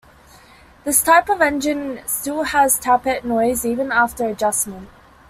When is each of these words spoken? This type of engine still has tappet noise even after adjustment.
This 0.83 1.03
type 1.03 1.29
of 1.29 1.41
engine 1.43 2.01
still 2.07 2.41
has 2.41 2.79
tappet 2.79 3.23
noise 3.23 3.63
even 3.63 3.91
after 3.91 4.25
adjustment. 4.25 4.89